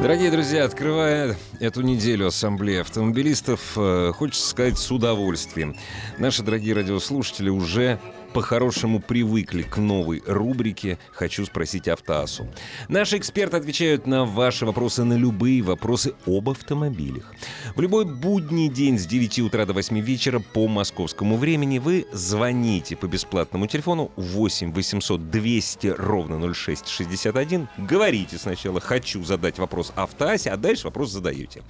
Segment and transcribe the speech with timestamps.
[0.00, 5.74] Дорогие друзья, открывая эту неделю Ассамблеи автомобилистов, э, хочется сказать с удовольствием.
[6.18, 7.98] Наши дорогие радиослушатели уже
[8.32, 12.48] по-хорошему привыкли к новой рубрике «Хочу спросить Автоасу».
[12.88, 17.32] Наши эксперты отвечают на ваши вопросы, на любые вопросы об автомобилях.
[17.74, 22.96] В любой будний день с 9 утра до 8 вечера по московскому времени вы звоните
[22.96, 27.68] по бесплатному телефону 8 800 200 ровно 0661.
[27.78, 31.62] Говорите сначала «Хочу задать вопрос Автоасе», а дальше вопрос задаете.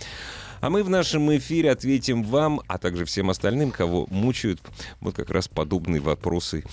[0.60, 4.60] А мы в нашем эфире ответим вам, а также всем остальным, кого мучают
[5.00, 6.64] вот как раз подобные вопросы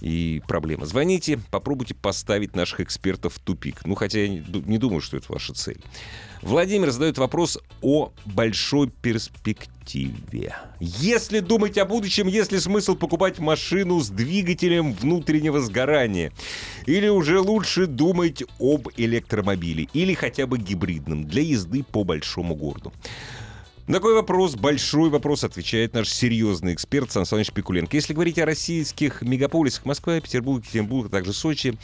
[0.00, 0.86] и проблемы.
[0.86, 3.84] Звоните, попробуйте поставить наших экспертов в тупик.
[3.84, 5.80] Ну, хотя я не думаю, что это ваша цель.
[6.42, 9.79] Владимир задает вопрос о большой перспективе.
[10.80, 16.32] Если думать о будущем, есть ли смысл покупать машину с двигателем внутреннего сгорания?
[16.86, 19.88] Или уже лучше думать об электромобиле?
[19.92, 22.92] Или хотя бы гибридном для езды по большому городу?
[23.90, 27.96] На такой вопрос, большой вопрос, отвечает наш серьезный эксперт Сан Саныч Пикуленко.
[27.96, 31.76] Если говорить о российских мегаполисах Москва, Петербург, Екатеринбург, а также Сочи,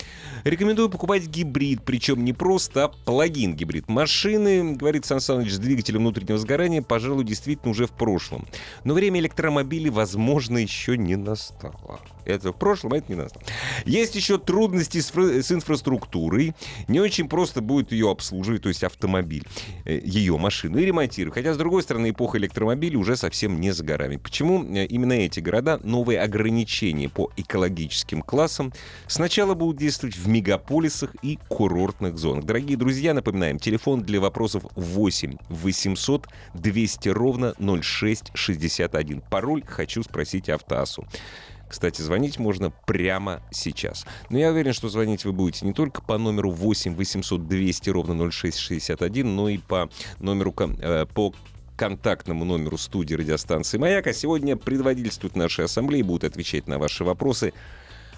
[0.45, 3.89] рекомендую покупать гибрид, причем не просто, а плагин гибрид.
[3.89, 8.47] Машины, говорит Сан Саныч, с двигателем внутреннего сгорания, пожалуй, действительно уже в прошлом.
[8.85, 11.99] Но время электромобилей, возможно, еще не настало.
[12.25, 13.45] Это в прошлом, а это не настало.
[13.85, 16.55] Есть еще трудности с, с инфраструктурой.
[16.89, 19.45] Не очень просто будет ее обслуживать, то есть автомобиль,
[19.85, 21.35] э, ее машину, и ремонтировать.
[21.35, 24.17] Хотя, с другой стороны, эпоха электромобилей уже совсем не за горами.
[24.17, 28.73] Почему э, именно эти города новые ограничения по экологическим классам
[29.07, 32.45] сначала будут действовать в мегаполисах и курортных зонах?
[32.45, 39.23] Дорогие друзья, напоминаем, телефон для вопросов 8 800 200 ровно 0661.
[39.31, 41.07] Пароль «Хочу спросить Автоасу».
[41.69, 44.07] Кстати, звонить можно прямо сейчас.
[44.31, 48.31] Но я уверен, что звонить вы будете не только по номеру 8 800 200 ровно
[48.31, 49.91] 0661, но и по
[50.21, 51.35] номеру э, по
[51.77, 54.07] контактному номеру студии радиостанции «Маяк».
[54.07, 57.53] А сегодня предводительствует нашей ассамблеи, будут отвечать на ваши вопросы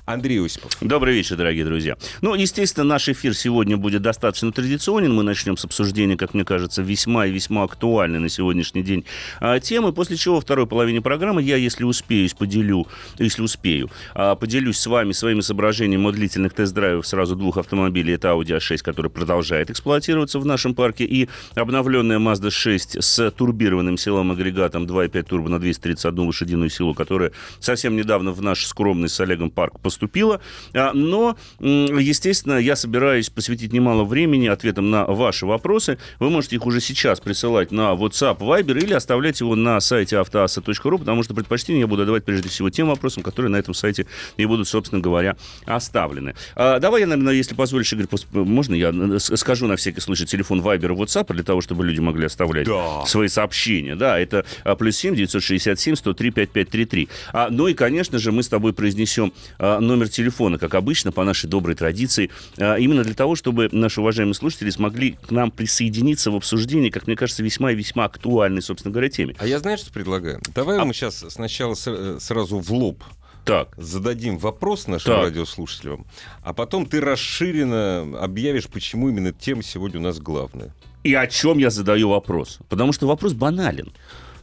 [0.09, 0.73] Андрей Осипов.
[0.81, 1.99] Добрый вечер, дорогие друзья.
[2.23, 5.15] Ну, естественно, наш эфир сегодня будет достаточно традиционен.
[5.15, 9.05] Мы начнем с обсуждения, как мне кажется, весьма и весьма актуальной на сегодняшний день
[9.39, 12.87] а, темы, после чего во второй половине программы я, если успею, поделю,
[13.19, 18.15] если успею, а, поделюсь с вами своими соображениями о длительных тест-драйвах сразу двух автомобилей.
[18.15, 23.99] Это Audi A6, который продолжает эксплуатироваться в нашем парке, и обновленная Mazda 6 с турбированным
[23.99, 29.21] силовым агрегатом 2.5 турбо на 231 лошадиную силу, которая совсем недавно в наш скромный с
[29.21, 30.41] Олегом парк поступила поступило.
[30.75, 35.99] А, но, естественно, я собираюсь посвятить немало времени ответам на ваши вопросы.
[36.21, 40.99] Вы можете их уже сейчас присылать на WhatsApp, Viber или оставлять его на сайте автоаса.ру,
[40.99, 44.07] потому что предпочтение я буду давать прежде всего тем вопросам, которые на этом сайте
[44.37, 46.35] и будут, собственно говоря, оставлены.
[46.55, 50.87] А, давай я, наверное, если позволишь, Игорь, можно я скажу на всякий случай телефон Viber
[50.87, 53.05] и WhatsApp для того, чтобы люди могли оставлять да.
[53.07, 53.97] свои сообщения.
[53.97, 57.09] Да, это а, плюс 7 967 103 5533.
[57.33, 61.25] А, ну и, конечно же, мы с тобой произнесем а, номер телефона, как обычно, по
[61.25, 66.31] нашей доброй традиции, а, именно для того, чтобы наши уважаемые слушатели смогли к нам присоединиться
[66.31, 69.35] в обсуждении, как мне кажется, весьма и весьма актуальной, собственно говоря, теме.
[69.39, 70.41] А я знаешь, что предлагаю?
[70.55, 70.85] Давай а...
[70.85, 73.03] мы сейчас сначала э, сразу в лоб
[73.49, 73.75] так.
[73.77, 75.25] зададим вопрос нашим так.
[75.25, 76.07] радиослушателям,
[76.43, 80.75] а потом ты расширенно объявишь, почему именно тема сегодня у нас главная.
[81.05, 82.59] И о чем я задаю вопрос?
[82.69, 83.93] Потому что вопрос банален.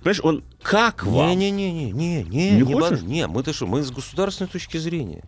[0.05, 1.31] Понимаешь, он как вам?
[1.31, 3.01] Не-не-не, не, не, не, хочешь?
[3.01, 5.23] не, мы-то что, мы с государственной точки зрения.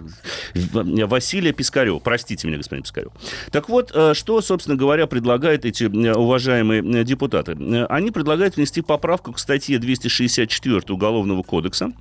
[0.54, 2.00] Василия Пискарева.
[2.00, 3.12] Простите меня, господин Пискарев.
[3.52, 7.58] Так вот, э, что, собственно говоря, предлагают эти э, уважаемые э, депутаты?
[7.90, 11.92] Они предлагают внести поправку к статье 264 Уголовного кодекса,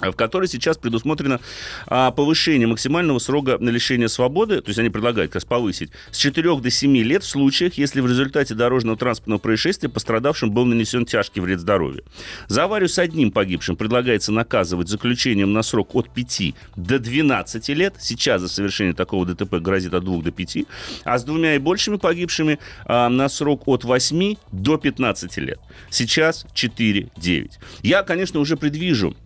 [0.00, 1.40] в которой сейчас предусмотрено
[1.86, 6.18] а, повышение максимального срока на лишения свободы, то есть они предлагают как раз повысить, с
[6.18, 11.06] 4 до 7 лет в случаях, если в результате дорожного транспортного происшествия пострадавшим был нанесен
[11.06, 12.04] тяжкий вред здоровью.
[12.48, 17.94] За аварию с одним погибшим предлагается наказывать заключением на срок от 5 до 12 лет.
[17.98, 20.58] Сейчас за совершение такого ДТП грозит от 2 до 5.
[21.04, 25.58] А с двумя и большими погибшими а, на срок от 8 до 15 лет.
[25.90, 27.50] Сейчас 4-9.
[27.82, 29.16] Я, конечно, уже предвижу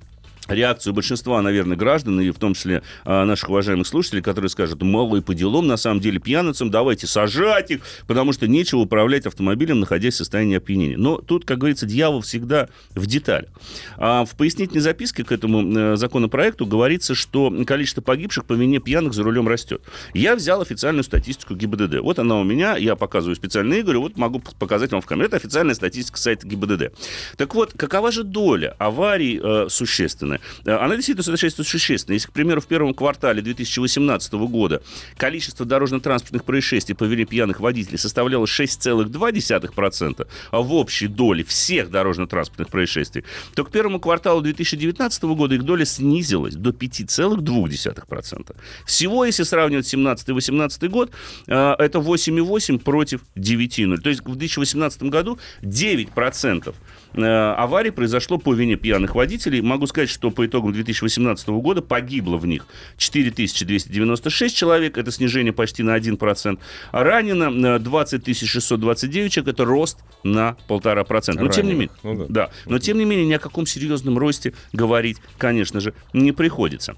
[0.50, 5.16] реакцию большинства, наверное, граждан, и в том числе а, наших уважаемых слушателей, которые скажут, мало
[5.16, 9.80] и по делам, на самом деле, пьяницам, давайте сажать их, потому что нечего управлять автомобилем,
[9.80, 10.96] находясь в состоянии опьянения.
[10.96, 13.50] Но тут, как говорится, дьявол всегда в деталях.
[13.96, 19.14] А в пояснительной записке к этому э, законопроекту говорится, что количество погибших по вине пьяных
[19.14, 19.82] за рулем растет.
[20.14, 22.00] Я взял официальную статистику ГИБДД.
[22.00, 25.26] Вот она у меня, я показываю специально Игорь, вот могу показать вам в камере.
[25.26, 26.92] Это официальная статистика сайта ГИБДД.
[27.36, 30.39] Так вот, какова же доля аварий э, существенная?
[30.64, 32.14] Э, она действительно совершается существенно.
[32.14, 34.82] Если, к примеру, в первом квартале 2018 года
[35.16, 42.68] количество дорожно-транспортных происшествий по вине пьяных водителей составляло 6,2%, а в общей доле всех дорожно-транспортных
[42.68, 48.56] происшествий, то к первому кварталу 2019 года их доля снизилась до 5,2%.
[48.86, 51.10] Всего, если сравнивать 17 и 18 год,
[51.46, 53.96] э, это 8,8 против 9,0.
[53.98, 56.72] То есть в 2018 году 9% э,
[57.14, 59.60] аварий произошло по вине пьяных водителей.
[59.60, 62.66] Могу сказать, что по итогам 2018 года погибло в них
[62.96, 66.58] 4296 человек, это снижение почти на 1%.
[66.92, 71.40] А ранено 20 э, 629 человек, это рост на 1,5%.
[71.40, 72.26] Но тем не менее, ну, да.
[72.28, 76.96] Да, но тем не менее ни о каком серьезном росте говорить, конечно же, не приходится.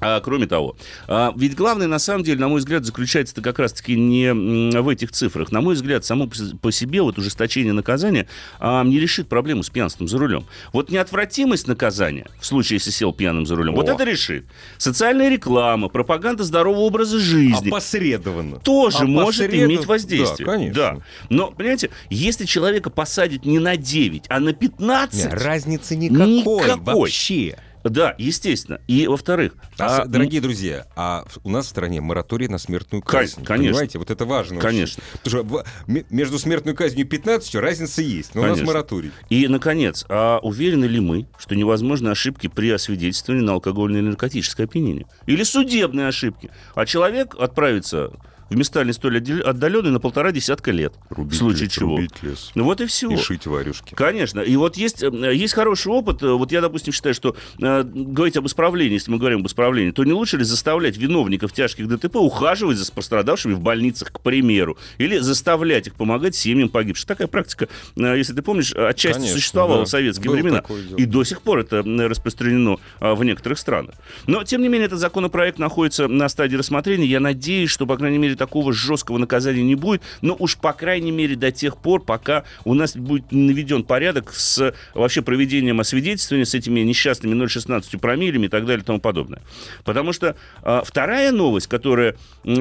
[0.00, 3.96] А, кроме того, а, ведь главное, на самом деле, на мой взгляд, заключается-то как раз-таки
[3.96, 5.52] не в этих цифрах.
[5.52, 6.28] На мой взгляд, само
[6.60, 8.28] по себе вот ужесточение наказания
[8.60, 10.46] а, не решит проблему с пьянством за рулем.
[10.72, 13.76] Вот неотвратимость наказания, в случае, если сел пьяным за рулем, О.
[13.76, 14.44] вот это решит.
[14.76, 17.68] Социальная реклама, пропаганда здорового образа жизни.
[17.68, 18.58] Опосредованно.
[18.58, 20.46] Тоже может иметь воздействие.
[20.46, 20.74] Да, конечно.
[20.74, 20.98] Да.
[21.30, 25.24] Но, понимаете, если человека посадят не на 9, а на 15...
[25.24, 27.00] Нет, разницы никакой, никакой.
[27.00, 27.56] вообще.
[27.90, 28.80] Да, естественно.
[28.86, 29.54] И, во-вторых...
[29.78, 33.44] А, а, дорогие друзья, а у нас в стране мораторий на смертную казнь.
[33.44, 33.72] Конечно.
[33.72, 34.60] Понимаете, вот это важно.
[34.60, 35.02] Конечно.
[35.02, 35.18] Очень.
[35.22, 38.62] Потому что между смертной казнью и 15 разница есть, но конечно.
[38.62, 39.12] у нас мораторий.
[39.30, 44.66] И, наконец, а уверены ли мы, что невозможны ошибки при освидетельствовании на алкогольное или наркотическое
[44.66, 45.06] опьянение?
[45.26, 46.50] Или судебные ошибки?
[46.74, 48.12] А человек отправится
[48.50, 50.94] в места не столь отдаленные на полтора десятка лет.
[51.10, 51.96] Рубить в случае лес, чего.
[51.96, 52.50] Рубить лес.
[52.54, 53.10] Ну вот и все.
[53.10, 53.94] И шить варюшки.
[53.94, 54.40] Конечно.
[54.40, 56.22] И вот есть, э, есть хороший опыт.
[56.22, 60.04] Вот я, допустим, считаю, что э, говорить об исправлении, если мы говорим об исправлении, то
[60.04, 65.18] не лучше ли заставлять виновников тяжких ДТП ухаживать за пострадавшими в больницах, к примеру, или
[65.18, 67.06] заставлять их помогать семьям погибших.
[67.06, 69.84] Такая практика, э, если ты помнишь, отчасти Конечно, существовала да.
[69.84, 70.64] в советские Было времена.
[70.96, 73.94] И до сих пор это распространено э, в некоторых странах.
[74.26, 77.06] Но, тем не менее, этот законопроект находится на стадии рассмотрения.
[77.06, 81.10] Я надеюсь, что, по крайней мере, такого жесткого наказания не будет, но уж по крайней
[81.10, 86.54] мере до тех пор, пока у нас будет наведен порядок с вообще проведением освидетельствования с
[86.54, 89.42] этими несчастными 0,16 промилями и так далее и тому подобное.
[89.84, 92.16] Потому что э, вторая новость, которая,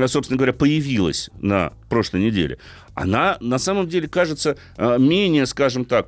[0.08, 2.58] собственно говоря, появилась на прошлой неделе,
[2.94, 6.08] она на самом деле кажется э, менее, скажем так,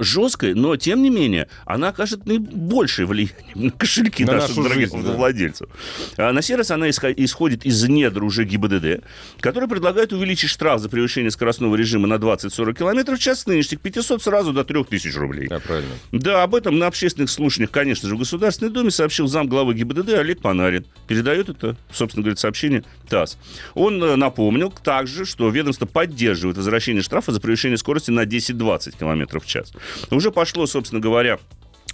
[0.00, 5.00] жесткой, но тем не менее она окажет наибольшее влияние на кошельки на наших дорогих жизнь,
[5.00, 5.68] владельцев.
[6.16, 6.32] Да.
[6.32, 9.04] На раз она исходит из недр уже ГИБДД,
[9.40, 13.80] который предлагает увеличить штраф за превышение скоростного режима на 20-40 км в час с нынешних
[13.80, 15.48] 500 сразу до 3000 рублей.
[15.48, 15.92] Да, правильно.
[16.12, 20.14] Да, об этом на общественных слушаниях, конечно же, в Государственной Думе сообщил зам главы ГИБДД
[20.14, 20.84] Олег Панарин.
[21.06, 23.38] Передает это, собственно говоря, сообщение ТАСС.
[23.74, 29.40] Он э, напомнил также, что ведомство поддерживает возвращение штрафа за превышение скорости на 10-20 км
[29.40, 29.57] в час.
[30.10, 31.38] Уже пошло, собственно говоря,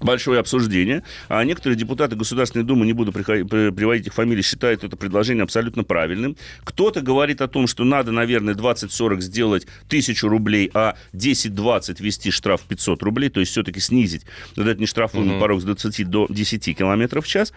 [0.01, 1.03] большое обсуждение.
[1.29, 6.37] А некоторые депутаты Государственной Думы, не буду приводить их фамилии, считают это предложение абсолютно правильным.
[6.65, 12.63] Кто-то говорит о том, что надо, наверное, 20-40 сделать тысячу рублей, а 10-20 ввести штраф
[12.63, 14.23] 500 рублей, то есть все-таки снизить
[14.57, 15.41] этот нештрафуемый угу.
[15.41, 17.53] порог с 20 до 10 километров в час.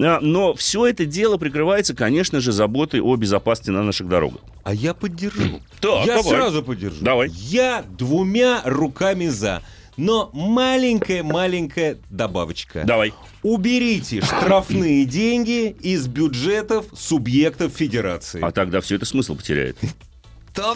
[0.00, 4.40] А, но все это дело прикрывается, конечно же, заботой о безопасности на наших дорогах.
[4.64, 5.60] А я поддержу.
[5.80, 6.32] Так, я давай.
[6.32, 6.98] сразу поддержу.
[7.00, 7.28] Давай.
[7.30, 9.62] Я двумя руками за.
[9.96, 12.84] Но маленькая-маленькая добавочка.
[12.84, 13.12] Давай.
[13.42, 18.40] Уберите штрафные деньги из бюджетов субъектов федерации.
[18.42, 19.76] А тогда все это смысл потеряет.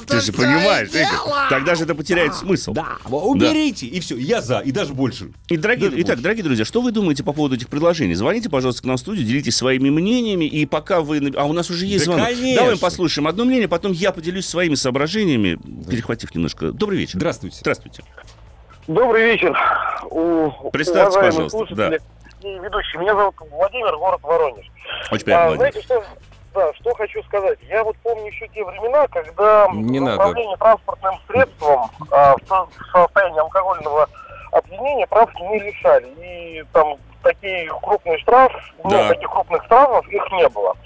[0.06, 0.88] Ты же понимаешь,
[1.50, 2.72] тогда же это потеряет смысл.
[2.72, 5.32] Да, уберите, и все, я за, и даже больше.
[5.48, 8.14] И, дорогие, итак, дорогие друзья, что вы думаете по поводу этих предложений?
[8.14, 11.30] Звоните, пожалуйста, к нам в студию, делитесь своими мнениями, и пока вы...
[11.36, 12.26] А у нас уже есть Да, звонок.
[12.28, 12.62] конечно.
[12.62, 15.58] Давай послушаем одно мнение, потом я поделюсь своими соображениями,
[15.90, 16.72] перехватив немножко.
[16.72, 17.18] Добрый вечер.
[17.18, 17.58] Здравствуйте.
[17.60, 18.02] Здравствуйте.
[18.86, 19.58] Добрый вечер.
[20.10, 22.00] У, Представьте, пожалуйста, слушатели
[22.42, 23.00] и ведущие.
[23.00, 24.66] Меня зовут Владимир, город Воронеж.
[25.10, 26.04] Очень приятно, А, знаете, что,
[26.54, 27.58] да, что хочу сказать?
[27.68, 30.34] Я вот помню еще те времена, когда Не в надо.
[30.58, 34.08] транспортным средством а, в со- в состоянии алкогольного
[34.52, 36.06] опьянения прав не лишали.
[36.18, 38.52] И там такие крупные штраф,
[38.84, 39.02] Да.
[39.02, 40.76] ну, таких крупных штрафов их не было.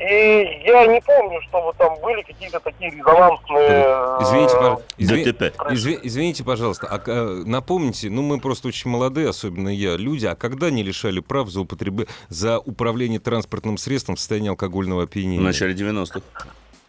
[0.00, 3.84] И я не помню, чтобы там были какие-то такие резонансные...
[4.22, 4.84] Извините, э, пожалуйста.
[4.98, 5.42] Изви- ДТП.
[5.72, 10.34] изви- Извините, пожалуйста, а, э, напомните, ну мы просто очень молодые, особенно я, люди, а
[10.34, 12.08] когда не лишали прав за употреб...
[12.28, 15.40] за управление транспортным средством в состоянии алкогольного В опьянения?
[15.40, 16.20] начале 90-х.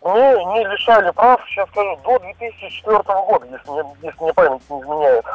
[0.03, 0.09] Не,
[0.59, 5.25] не лишали прав, сейчас скажу, до 2004 года, если, мне- если мне память не изменяет.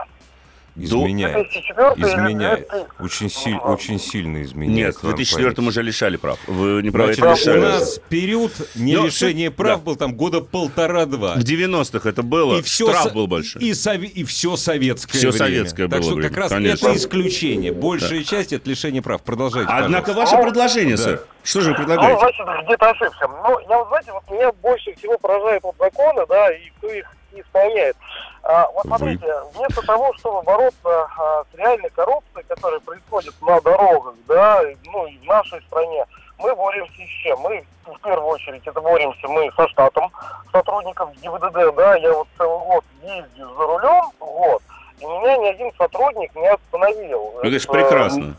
[0.77, 1.35] Изменяет.
[1.35, 2.69] 2004 или Изменяет.
[2.69, 4.77] 2000 Очень, силь- очень сильно изменяет.
[4.77, 5.69] Нет, в вам 2004 память.
[5.71, 6.39] уже лишали прав.
[6.47, 7.61] Вы не правы, Значит, это у лишали.
[7.73, 9.85] нас период не Но лишения всё- прав да.
[9.85, 11.35] был там года полтора-два.
[11.37, 13.59] В 90-х это было, И все штраф был больше.
[13.59, 15.39] И, сови- и все советское Всё время.
[15.47, 16.89] советское так было что время, как раз конечно.
[16.89, 17.73] это исключение.
[17.73, 19.23] Большая часть это лишение прав.
[19.23, 20.37] Продолжайте, Однако пожалуйста.
[20.37, 21.03] ваше предложение, Да.
[21.03, 21.25] сэр.
[21.43, 22.19] Что же вы Ну, предлагаете?
[22.19, 23.29] значит, где-то ошибся.
[23.29, 27.07] Ну, я, вот, знаете, вот меня больше всего поражает вот законы, да, и кто их
[27.41, 27.97] исполняет.
[28.43, 34.15] А, вот смотрите, вместо того, чтобы бороться а, с реальной коррупцией, которая происходит на дорогах,
[34.29, 36.05] да, ну, и в нашей стране,
[36.39, 37.41] мы боремся с чем?
[37.41, 40.13] Мы, в первую очередь, это боремся мы со штатом
[40.53, 44.63] сотрудников ГИБДД, да, я вот целый год ездил за рулем, вот,
[45.01, 47.35] и меня ни один сотрудник не остановил.
[47.43, 48.37] Ну, Это, прекрасно.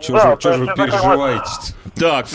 [0.00, 1.74] Чего да, же, чё же переживаете?
[1.98, 2.26] Так,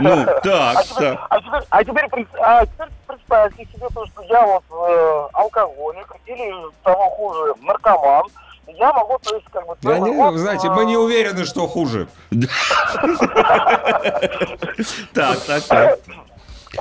[0.00, 1.26] ну, так, А теперь, так.
[1.28, 2.88] а теперь, а теперь, а теперь
[3.32, 8.24] представьте себе то, что я вот э, алкоголик или того хуже наркоман.
[8.66, 9.74] Я могу, то есть, как бы...
[9.82, 12.08] Да не, вы знаете, э, мы не уверены, что хуже.
[15.14, 15.98] Так, так, так.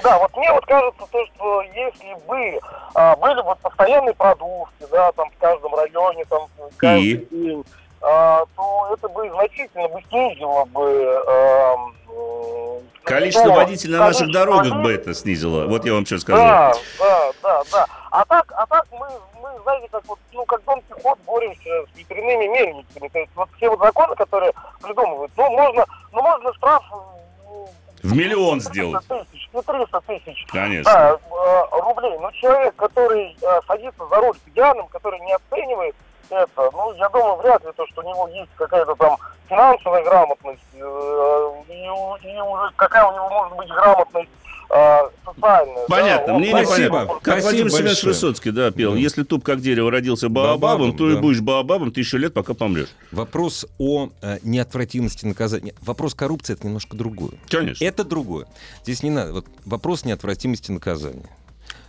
[0.03, 2.59] Да, вот мне вот кажется, то, что если бы
[2.95, 8.89] а, были вот постоянные продукты, да, там в каждом районе, там каждый день, а, то
[8.93, 10.89] это бы значительно бы снизило бы...
[11.27, 15.65] эм, м, Количество ну, водителей на наших дорогах бы это снизило.
[15.67, 16.39] Вот я вам что скажу.
[16.41, 17.85] Да, да, да, да.
[18.11, 19.07] А так, а так мы,
[19.41, 23.07] мы, знаете, как вот, ну, как Дон Кихот боремся с ветряными мельницами.
[23.07, 27.69] То есть вот все вот законы, которые придумывают, ну, можно, ну, можно штраф ну,
[28.03, 29.07] В миллион 300 сделать.
[29.07, 30.45] тысяч, не 300 тысяч.
[30.51, 30.91] Конечно.
[30.93, 32.17] Да, э, рублей.
[32.19, 33.35] Но человек, который
[33.67, 35.95] садится за руль пьяным, который не оценивает
[36.31, 39.17] это, ну, я думаю, вряд ли то, что у него есть какая-то там
[39.49, 44.29] финансовая грамотность, э, и, и уже какая у него может быть грамотность
[44.71, 45.85] э, социальная.
[45.87, 46.89] Понятно, да, мне не Спасибо.
[46.89, 47.13] понятно.
[47.15, 48.03] Как Спасибо Владимир Семенович.
[48.03, 48.93] Высоцкий, да, пел.
[48.93, 48.97] Да.
[48.97, 51.21] Если туп как дерево родился баобабом, то и да.
[51.21, 52.89] будешь баобабом тысячу лет, пока помрешь.
[53.11, 55.73] Вопрос о э, неотвратимости наказания.
[55.81, 57.33] Вопрос коррупции это немножко другое.
[57.49, 57.83] Конечно.
[57.83, 58.47] Это другое.
[58.83, 59.33] Здесь не надо.
[59.33, 61.29] Вот вопрос неотвратимости наказания.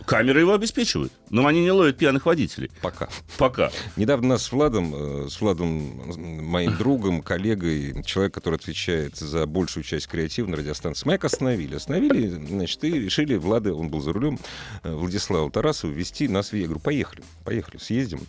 [0.05, 2.71] Камеры его обеспечивают, но они не ловят пьяных водителей.
[2.81, 3.09] Пока.
[3.37, 3.71] Пока.
[3.95, 6.01] Недавно нас с Владом, э, с Владом,
[6.43, 11.75] моим другом, коллегой, человек, который отвечает за большую часть креатива на радиостанции, Майк остановили.
[11.75, 14.39] Остановили, значит, и решили Влада, он был за рулем,
[14.83, 18.21] э, Владислава Тарасова, вести нас в Я говорю, поехали, поехали, съездим.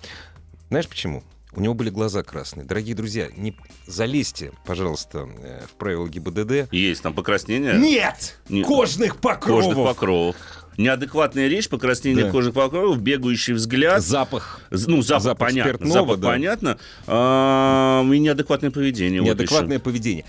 [0.68, 1.22] Знаешь почему?
[1.56, 2.64] У него были глаза красные.
[2.66, 6.72] Дорогие друзья, не залезьте, пожалуйста, э, в правила ГИБДД.
[6.72, 7.74] Есть там покраснение.
[7.78, 8.40] Нет!
[8.48, 9.64] Не- Кожных покровов!
[9.64, 10.36] Кожных покровов.
[10.76, 12.30] Неадекватная речь, покраснение Да.
[12.30, 14.02] кожных покровов, бегающий взгляд.
[14.02, 14.60] Запах.
[14.70, 15.72] Ну, запах, Запах понятно.
[15.72, 16.28] спиртного, запах да.
[16.28, 16.78] понятно.
[17.06, 19.20] А, и неадекватное поведение.
[19.20, 19.84] вот Неадекватное еще.
[19.84, 20.24] поведение.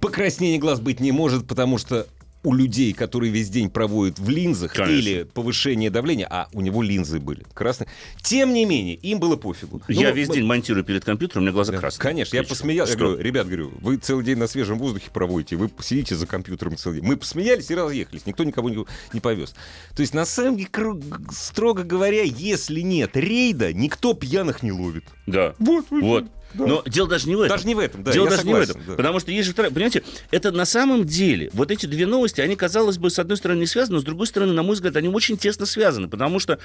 [0.00, 2.06] Покраснение глаз быть не может, потому что
[2.46, 4.92] у людей, которые весь день проводят в линзах Конечно.
[4.94, 7.88] или повышение давления, а у него линзы были красные,
[8.22, 9.82] тем не менее, им было пофигу.
[9.88, 12.02] Я Ну, весь мы- день монтирую перед компьютером, у меня глаза Да, красные.
[12.02, 12.92] Конечно, я посмеялся.
[12.92, 16.76] Я говорю, ребят, говорю, вы целый день на свежем воздухе проводите, вы сидите за компьютером
[16.76, 17.08] целый день.
[17.08, 19.52] Мы посмеялись и разъехались, никто никого не, не повез.
[19.96, 20.68] То есть, на самом деле,
[21.32, 25.02] строго говоря, если нет рейда, никто пьяных не ловит.
[25.26, 25.56] Да.
[25.58, 26.26] Вот, Вот.
[26.58, 27.56] Но дело даже не в этом.
[27.56, 28.82] Даже не в этом, да, Дело даже согласен, не в этом.
[28.86, 28.96] да.
[28.96, 29.70] Потому что есть же вторая...
[29.70, 33.60] Понимаете, это на самом деле, вот эти две новости, они, казалось бы, с одной стороны
[33.60, 36.08] не связаны, но с другой стороны, на мой взгляд, они очень тесно связаны.
[36.08, 36.58] Потому что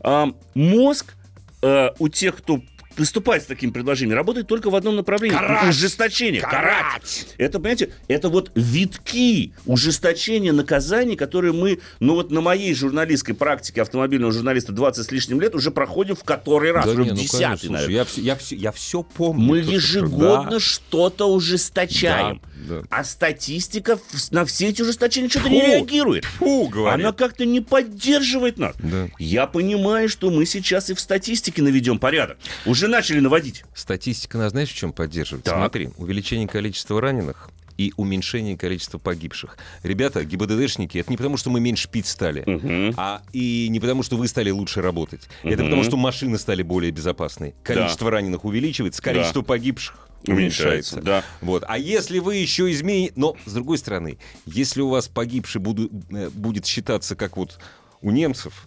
[0.00, 1.14] а, мозг
[1.62, 2.60] а, у тех, кто
[3.00, 5.36] выступает с таким предложением, работает только в одном направлении.
[5.36, 5.70] Карать!
[5.70, 6.42] Ужесточение.
[6.42, 7.26] Карать!
[7.38, 13.82] Это, понимаете, это вот витки ужесточения наказаний, которые мы, ну вот на моей журналистской практике
[13.82, 17.12] автомобильного журналиста 20 с лишним лет уже проходим в который раз, Да уже не, в
[17.14, 17.96] ну, десятый, конечно, слушай, наверное.
[17.96, 19.42] я все, я все, я все помню.
[19.44, 20.60] Мы То, ежегодно Да.
[20.60, 22.40] что-то ужесточаем.
[22.68, 22.86] Да, Да.
[22.90, 23.98] А статистика
[24.30, 26.24] на все эти ужесточения что-то не реагирует.
[26.26, 27.00] Фу, говорит.
[27.00, 28.76] Она как-то не поддерживает нас.
[28.78, 29.08] Да.
[29.18, 32.36] Я понимаю, что мы сейчас и в статистике наведем порядок.
[32.66, 33.64] Уже начали наводить.
[33.74, 35.44] Статистика нас, знаешь, в чем поддерживает?
[35.44, 35.54] Так.
[35.56, 39.56] Смотри, увеличение количества раненых и уменьшение количества погибших.
[39.82, 42.92] Ребята, ГИБДДшники, это не потому, что мы меньше пить стали, Мгм.
[42.98, 45.22] а и не потому, что вы стали лучше работать.
[45.42, 45.70] Это Мгм.
[45.70, 47.54] потому, что машины стали более безопасной.
[47.62, 51.00] Количество раненых увеличивается, количество погибших Уменьшается, уменьшается.
[51.00, 51.24] да.
[51.40, 51.64] Вот.
[51.66, 53.14] А если вы еще измените...
[53.16, 57.58] Но, с другой стороны, если у вас погибший буду- э, будет считаться как вот
[58.02, 58.66] у немцев,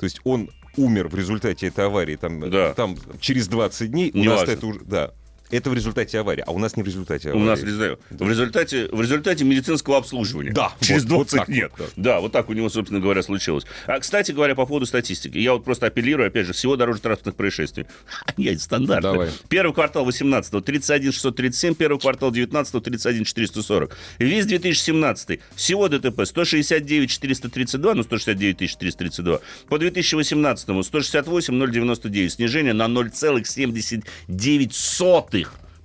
[0.00, 2.74] то есть он умер в результате этой аварии там, Да.
[2.74, 4.46] там через 20 дней, у Неважно.
[4.46, 4.80] нас это уже...
[4.84, 5.10] Да.
[5.50, 7.46] Это в результате аварии, а у нас не в результате У аварии.
[7.46, 10.52] нас, не знаю, в результате, в результате медицинского обслуживания.
[10.52, 11.72] Да, Через вот- вот 20 так лет.
[11.78, 12.20] вот, да.
[12.20, 13.64] вот так у него, собственно говоря, случилось.
[13.86, 15.38] А, кстати говоря, по поводу статистики.
[15.38, 17.86] Я вот просто апеллирую, опять же, всего дорожно-транспортных происшествий.
[18.36, 19.02] Я стандарт.
[19.02, 19.30] Давай.
[19.48, 23.96] Первый квартал 18 31 637, первый квартал 19 31 440.
[24.18, 29.40] Весь 2017 всего ДТП 169 432, ну 169 432.
[29.68, 32.32] По 2018 168 099.
[32.32, 35.37] Снижение на 0,79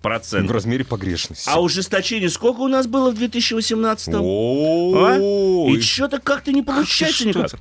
[0.04, 0.54] В процента.
[0.54, 1.50] размере погрешности.
[1.50, 7.52] А ужесточение сколько у нас было в 2018 О, И что-то как-то не получается никак.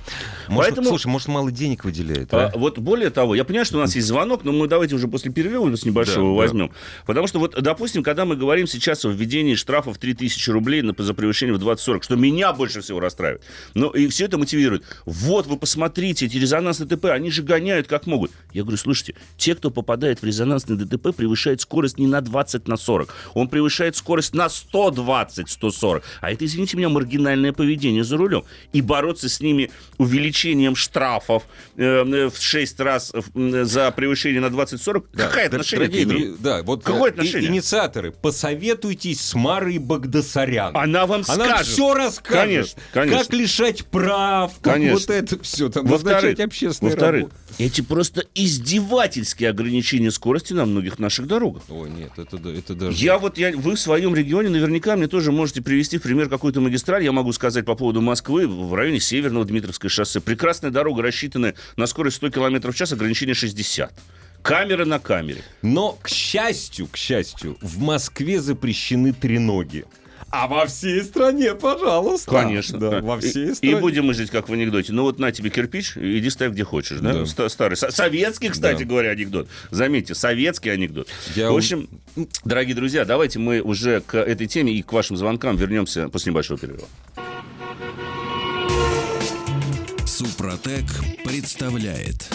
[0.49, 2.57] Поэтому- Слушай, может, мало денег выделяет, А, а?
[2.57, 5.31] вот более того, я понимаю, что у нас есть звонок, но мы давайте уже после
[5.31, 6.71] перерыва с небольшого Да, возьмем.
[7.05, 11.13] Потому что вот, допустим, когда мы говорим сейчас о введении штрафов 3000 рублей на, за
[11.13, 13.41] превышение в 2040, что меня больше всего расстраивает.
[13.73, 14.83] Но и все это мотивирует.
[15.05, 18.31] Вот, вы посмотрите, эти резонансные ДТП, они же гоняют как могут.
[18.51, 22.32] Я говорю, слушайте, те, кто попадает в резонансный ДТП, превышает скорость не на 20,
[22.67, 23.13] на 40.
[23.33, 26.03] Он превышает скорость на 120, 140.
[26.21, 28.43] А это, извините меня, маргинальное поведение за рулем.
[28.73, 31.43] И бороться с ними увеличением штрафов
[31.77, 36.03] э, э, в 6 раз э, м, за превышение на 20-40, какое Дор- отношение дорогие
[36.03, 36.41] это дру- имеет?
[36.41, 37.49] Да, вот Какое э, отношение?
[37.51, 40.75] инициаторы, посоветуйтесь с Марой Багдасарян.
[40.75, 41.67] Она вам Она скажет.
[41.67, 42.33] все расскажет.
[42.43, 43.19] Конечно, конечно.
[43.23, 44.99] Как лишать прав, как Конечно.
[44.99, 45.69] вот это все.
[45.69, 47.35] Там Во-вторых, общественные во-вторых, работы.
[47.63, 51.63] эти просто издевательские ограничения скорости на многих наших дорогах.
[51.69, 52.97] Ой, нет, это, да- это даже...
[52.97, 56.61] Я вот, я, вы в своем регионе наверняка мне тоже можете привести в пример какую-то
[56.61, 57.03] магистраль.
[57.03, 60.19] Я могу сказать по поводу Москвы в районе Северного Дмитровское шоссе.
[60.21, 63.93] Прекрасная дорога, рассчитанная на скорость 100 км в час, ограничение 60.
[64.41, 65.41] Камера на камере.
[65.61, 69.85] Но, к счастью, к счастью, в Москве запрещены треноги.
[70.35, 72.31] А во всей стране, пожалуйста.
[72.31, 72.79] Конечно.
[72.79, 73.01] Да, да.
[73.01, 73.73] во всей и, стране.
[73.73, 74.91] и будем мы жить, как в анекдоте.
[74.91, 76.97] Ну вот на тебе кирпич, иди ставь где хочешь.
[77.01, 77.13] Да?
[77.13, 77.25] Да.
[77.27, 77.77] Ста- Старый.
[77.77, 78.85] Со- советский, кстати Да.
[78.89, 79.47] говоря, анекдот.
[79.69, 81.07] Заметьте, советский анекдот.
[81.35, 81.87] Я В общем,
[82.43, 86.57] дорогие друзья, давайте мы уже к этой теме и к вашим звонкам вернемся после небольшого
[86.57, 86.87] перерыва.
[90.07, 90.85] Супротек
[91.25, 92.27] представляет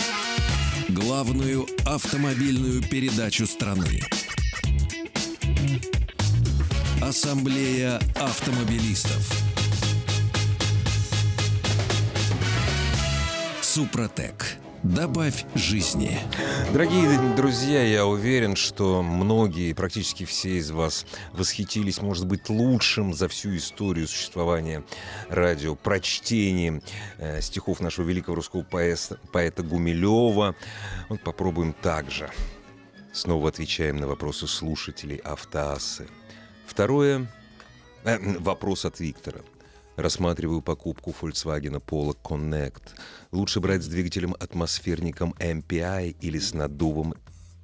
[0.89, 4.01] главную автомобильную передачу страны.
[7.01, 9.33] Ассамблея автомобилистов.
[13.63, 14.57] Супротек.
[14.83, 16.19] Добавь жизни.
[16.73, 23.29] Дорогие друзья, я уверен, что многие, практически все из вас восхитились, может быть, лучшим за
[23.29, 24.83] всю историю существования
[25.29, 26.83] радио прочтением
[27.19, 30.57] э, стихов нашего великого русского поэта, поэта Гумилева.
[31.09, 32.29] Вот попробуем так же.
[33.13, 36.09] Снова отвечаем на вопросы слушателей автоассы.
[36.69, 37.27] Второе.
[38.05, 39.41] э, вопрос от Виктора.
[39.97, 42.83] Рассматриваю покупку Volkswagen Polo Connect.
[43.33, 47.15] Лучше брать с двигателем-атмосферником MPI или с наддувом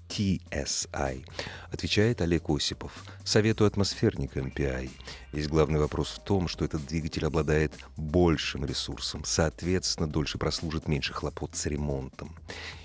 [0.08, 1.24] TSI.
[1.70, 2.92] Отвечает Олег Осипов.
[3.24, 4.90] Советую атмосферник MPI.
[5.32, 11.12] Здесь главный вопрос в том, что этот двигатель обладает большим ресурсом, соответственно, дольше прослужит меньше
[11.12, 12.34] хлопот с ремонтом.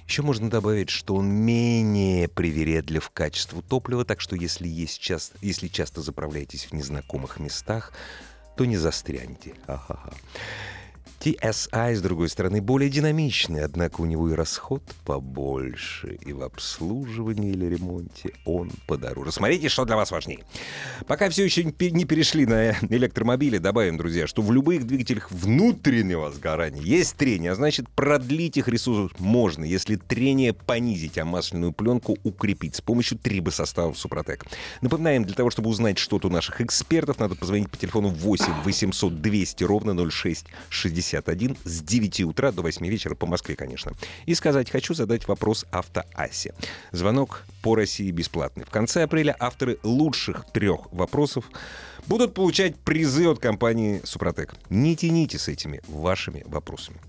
[0.08, 5.38] Еще можно добавить, что он менее привередлив к качеству топлива, так что если, есть часто,
[5.42, 7.94] если часто заправляетесь в незнакомых местах,
[8.58, 9.54] то не застрянете.
[11.20, 17.52] TSI, с другой стороны, более динамичный, однако у него и расход побольше, и в обслуживании
[17.52, 19.34] или ремонте он подороже.
[19.34, 20.46] Смотрите, что для вас важнее.
[21.08, 25.30] Пока все еще не пе- не перешли на электромобили, добавим, друзья, что в любых двигателях
[25.32, 31.74] внутреннего сгорания есть трение, а значит, продлить их ресурс можно, если трение понизить, а масляную
[31.74, 34.46] пленку укрепить с помощью трибосоставов Супротек.
[34.82, 39.22] Напоминаем, для того, чтобы узнать что-то у наших экспертов, надо позвонить по телефону 8 800
[39.22, 39.94] 200 ровно
[41.10, 43.91] 0661 с 9 утра до 8 вечера по Москве, конечно.
[44.26, 46.54] И сказать «хочу задать вопрос автоассе».
[46.91, 48.65] Звонок по России бесплатный.
[48.65, 51.45] В конце апреля авторы лучших трех вопросов
[52.08, 54.56] будут получать призы от компании «Супротек».
[54.69, 57.00] Не тяните с этими вашими вопросами.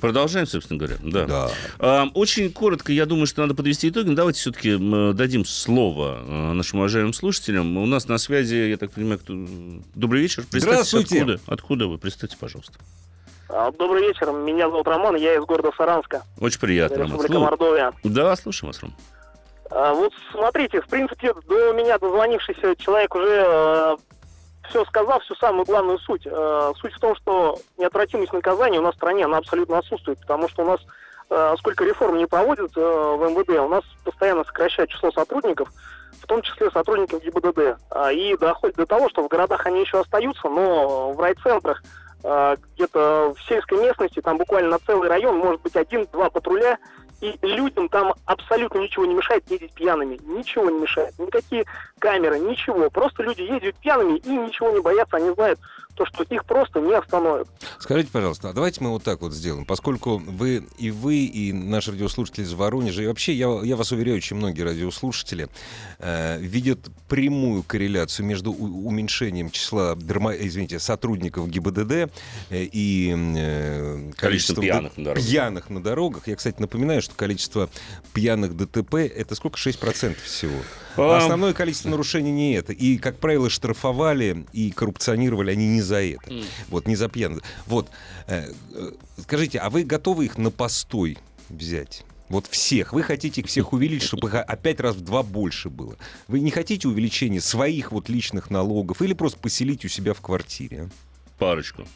[0.00, 0.96] Продолжаем, собственно говоря.
[1.02, 1.26] Да.
[1.26, 1.50] Да.
[1.78, 4.14] А, Очень коротко, я думаю, что надо подвести итоги.
[4.14, 4.76] Давайте все-таки
[5.14, 7.76] дадим слово э, нашим уважаемым слушателям.
[7.76, 9.34] У нас на связи, я так понимаю, кто...
[9.94, 10.44] Добрый вечер.
[10.50, 11.20] Представьтесь, Здравствуйте.
[11.20, 11.40] Откуда?
[11.46, 11.98] Откуда вы?
[11.98, 12.78] Представьте, пожалуйста.
[13.48, 17.12] А, Добрый вечер, меня зовут Роман, я из города Саранска, Очень приятно, Роман.
[17.12, 17.92] Республика Мордовия.
[18.04, 18.94] Да, слушаем вас, Ром.
[19.70, 23.96] А, Вот смотрите, в принципе, до меня дозвонившийся человек уже
[24.68, 26.26] все сказал, всю самую главную суть.
[26.26, 30.46] Э, Суть в том, что неотвратимость наказания у нас в стране, она абсолютно отсутствует, потому
[30.50, 30.80] что у нас
[31.30, 35.70] э, сколько реформ не проводят э, в МВД, у нас постоянно сокращают число сотрудников,
[36.22, 37.78] в том числе сотрудников ГИБДД.
[37.90, 41.86] А, И доходит до того, что в городах они еще остаются, но в райцентрах э,
[42.22, 46.78] где-то в сельской местности, там буквально на целый район, может быть, один-два патруля,
[47.20, 50.18] и людям там абсолютно ничего не мешает ездить пьяными.
[50.24, 51.18] Ничего не мешает.
[51.18, 51.64] Никакие
[51.98, 52.90] камеры, ничего.
[52.90, 55.16] Просто люди ездят пьяными и ничего не боятся.
[55.16, 55.58] Они знают
[55.94, 57.48] то, что их просто не остановят.
[57.80, 61.90] Скажите, пожалуйста, а давайте мы вот так вот сделаем, поскольку вы и вы, и наши
[61.90, 65.48] радиослушатели из Воронежа, и вообще, я, я вас уверяю, очень многие радиослушатели
[65.98, 66.78] э, видят
[67.08, 72.08] прямую корреляцию между у- уменьшением числа дерма- извините, сотрудников ГИБДД э,
[72.50, 75.24] и э, Количеством количеством пьяных на дорогах.
[75.26, 76.28] пьяных на дорогах.
[76.28, 77.70] Я, кстати, напоминаю, что количество
[78.12, 79.58] пьяных ДТП это сколько?
[79.58, 80.60] 6% всего.
[80.96, 82.72] А А, основное количество нарушений не это.
[82.72, 86.32] И, как правило, штрафовали и коррупционировали они не за это.
[86.68, 87.42] Вот, не за пьяных.
[87.66, 87.88] Вот.
[88.26, 88.92] э, э,
[89.22, 91.18] Скажите, а вы готовы их на постой
[91.48, 92.04] взять?
[92.28, 92.92] Вот всех.
[92.92, 95.96] Вы хотите их всех увеличить, чтобы их опять раз в два больше было.
[96.26, 100.82] Вы не хотите увеличения своих вот личных налогов или просто поселить у себя в квартире?
[100.82, 101.38] а?
[101.38, 101.86] Парочку.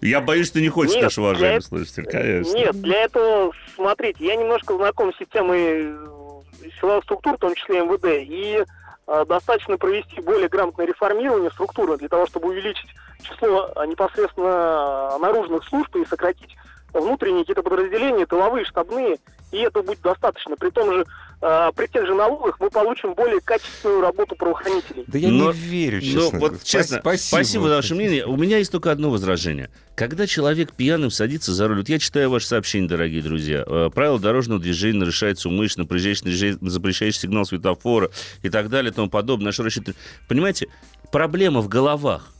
[0.00, 2.54] Я боюсь, что не хочешь, Нет, наш уважаемый слушатель, конечно.
[2.54, 7.80] Нет, для этого, смотрите, я немножко знаком с системой э, силовых структур, в том числе
[7.80, 8.64] МВД, и
[9.06, 12.88] э, достаточно провести более грамотное реформирование структуры для того, чтобы увеличить
[13.22, 16.56] число э, непосредственно э, наружных служб и сократить
[16.92, 19.18] внутренние какие-то подразделения, тыловые, штабные,
[19.52, 20.56] и это будет достаточно.
[20.56, 21.04] При том же,
[21.40, 25.04] э, при тех же налогах мы получим более качественную работу правоохранителей.
[25.06, 26.38] Да я Но- не верю, Ну, честно.
[26.38, 28.26] вот Спа- честно, спасибо, за ваше мнение.
[28.26, 29.70] У меня есть только одно возражение.
[29.94, 34.18] Когда человек пьяным садится за руль, вот я читаю ваши сообщения, дорогие друзья, э, правила
[34.20, 38.10] дорожного движения нарушается умышленно, запрещающий сигнал светофора
[38.42, 39.52] и так далее и тому подобное.
[40.28, 40.68] Понимаете,
[41.10, 42.32] проблема в головах.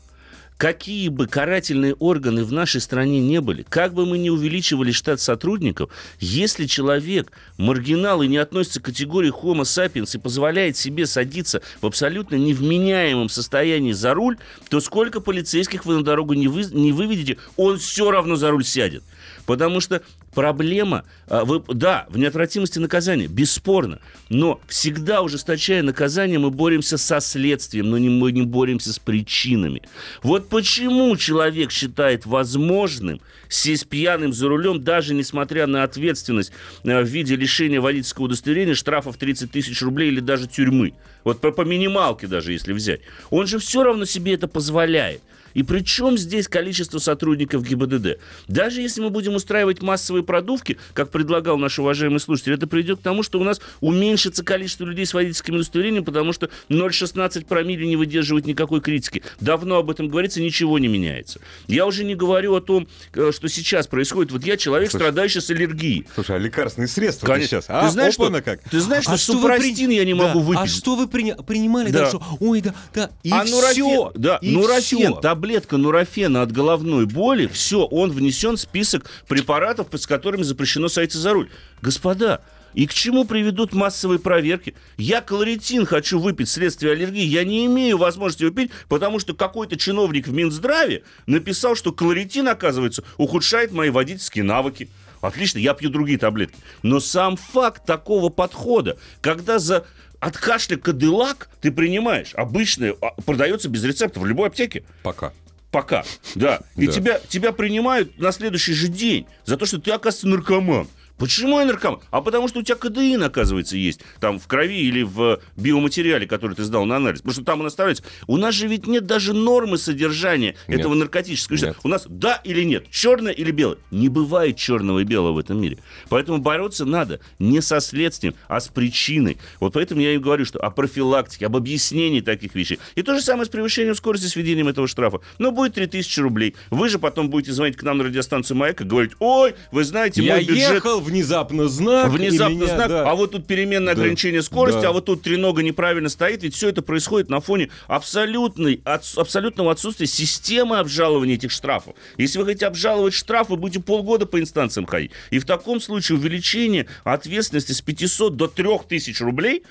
[0.59, 5.21] Какие бы карательные органы в нашей стране не были, как бы мы ни увеличивали штат
[5.21, 11.62] сотрудников, если человек маргинал и не относится к категории Homo sapiens и позволяет себе садиться
[11.81, 14.37] в абсолютно невменяемом состоянии за руль,
[14.68, 18.64] то сколько полицейских вы на дорогу не, вы, не выведете, он все равно за руль
[18.64, 19.05] сядет.
[19.48, 20.02] Потому что
[20.34, 27.18] проблема, а, вы- да, в неотвратимости наказания, бесспорно, но всегда ужесточая наказание, мы боремся со
[27.20, 29.80] следствием, но не, мы не боремся с причинами.
[30.22, 36.52] Вот почему человек считает возможным сесть пьяным за рулем, даже несмотря на ответственность
[36.84, 40.92] э, в виде лишения водительского удостоверения, штрафов 30 тысяч рублей или даже тюрьмы.
[41.24, 43.00] Вот по, по минималке даже, если взять.
[43.30, 45.22] Он же все равно себе это позволяет.
[45.54, 48.18] И при чем здесь количество сотрудников ГИБДД?
[48.48, 53.02] Даже если мы будем устраивать массовые продувки, как предлагал наш уважаемый слушатель, это приведет к
[53.02, 57.96] тому, что у нас уменьшится количество людей с водительским удостоверением, потому что 0,16 промилле не
[57.96, 59.22] выдерживает никакой критики.
[59.40, 61.40] Давно об этом говорится, ничего не меняется.
[61.66, 64.32] Я уже не говорю о том, э, что сейчас происходит.
[64.32, 66.06] Вот я человек, Слушай, страдающий с аллергией.
[66.14, 67.48] Слушай, а лекарственные средства Конечно.
[67.48, 67.64] сейчас?
[67.68, 68.62] А, Ты знаешь, что- как.
[68.70, 70.62] ты знаешь, что вы супрастин я не могу Да, выпить?
[70.62, 71.90] А что вы приня- принимали?
[71.90, 72.00] Да.
[72.00, 72.08] Да.
[72.08, 72.22] что?
[72.40, 73.11] Ой, да, да.
[73.22, 73.54] И а все.
[73.54, 75.14] нурофен, да, и нурофен, всё.
[75.38, 81.20] Таблетка нурофена от головной боли, все, он внесен в список препаратов, с которыми запрещено садиться
[81.20, 81.48] за руль.
[81.81, 82.42] Господа,
[82.74, 84.74] и к чему приведут массовые проверки?
[84.96, 87.24] Я колоритин хочу выпить вследствие аллергии.
[87.24, 92.48] Я не имею возможности его пить, потому что какой-то чиновник в Минздраве написал, что колоритин,
[92.48, 94.88] оказывается, ухудшает мои водительские навыки.
[95.20, 96.59] Отлично, я пью другие таблетки.
[96.83, 99.87] Но сам факт такого подхода, когда за
[100.20, 104.85] от кашля кадылак ты принимаешь, обычное, а, продается без рецепта в любой аптеке.
[105.02, 105.33] Пока.
[105.70, 106.04] Пока,
[106.35, 106.61] да.
[106.76, 106.92] И Да.
[106.92, 110.88] Тебя, тебя принимают на следующий же день за то, что ты, оказывается, наркоман.
[111.18, 112.00] Почему я наркоман?
[112.11, 114.00] А потому что у тебя КДИН, оказывается, есть.
[114.20, 117.20] Там в крови или в биоматериале, который ты сдал на анализ.
[117.20, 118.04] Потому что там он оставляется.
[118.26, 120.81] У нас же ведь нет даже нормы содержания Нет.
[120.81, 121.70] этого наркотического вещества.
[121.70, 121.81] Нет.
[121.83, 123.78] У нас да или нет, черное или белое.
[123.90, 125.78] Не бывает черного и белого в этом мире.
[126.09, 129.38] Поэтому бороться надо не со следствием, а с причиной.
[129.61, 132.78] Вот поэтому я и говорю, что о профилактике, об объяснении таких вещей.
[132.94, 135.20] И то же самое с превышением скорости, с введением этого штрафа.
[135.38, 136.54] Но будет 3000 рублей.
[136.70, 140.22] Вы же потом будете звонить к нам на радиостанцию «Маяк» и говорить, ой, вы знаете,
[140.22, 140.74] Я мой бюджет...
[140.74, 142.11] ехал в внезапно знак.
[142.11, 143.11] Внезапно меня, знак, да.
[143.11, 144.01] а вот тут переменное Да.
[144.01, 144.88] ограничение скорости, Да.
[144.90, 146.42] а вот тут тренога неправильно стоит.
[146.42, 151.94] Ведь все это происходит на фоне абсолютной, отс- абсолютного отсутствия системы обжалования этих штрафов.
[152.16, 155.11] Если вы хотите обжаловать штраф, вы будете полгода по инстанциям ходить.
[155.31, 159.64] И в таком случае увеличение ответственности с 500 до 3000 рублей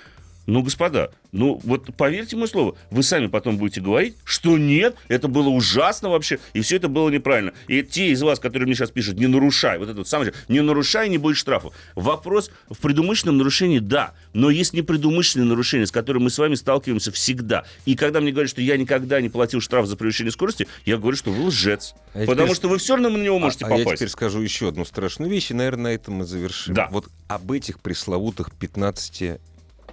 [0.48, 5.28] ну, господа, ну вот поверьте мое слово, вы сами потом будете говорить, что нет, это
[5.28, 7.52] было ужасно вообще, и все это было неправильно.
[7.68, 10.62] И те из вас, которые мне сейчас пишут, не нарушай, вот это вот самое, не
[10.62, 11.72] нарушай, не будет штрафа.
[11.96, 17.12] Вопрос в предумышленном нарушении, да, но есть непредумышленные нарушения, с которыми мы с вами сталкиваемся
[17.12, 17.66] всегда.
[17.86, 21.18] И когда мне говорят, что я никогда не платил штраф за превышение скорости, я говорю,
[21.18, 21.94] что вы лжец.
[22.14, 23.98] А потому теперь- что вы все равно на него можете а, а я попасть.
[23.98, 26.74] теперь скажу еще одну страшную вещь, и, наверное, на этом мы завершим.
[26.74, 26.88] Да.
[26.90, 29.40] Вот об этих пресловутых 15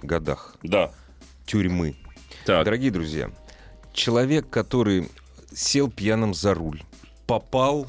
[0.05, 0.91] годах Да.
[1.45, 1.95] тюрьмы.
[2.45, 2.63] Так.
[2.65, 3.31] Дорогие друзья,
[3.93, 5.09] человек, который
[5.53, 6.83] сел пьяным за руль,
[7.27, 7.87] попал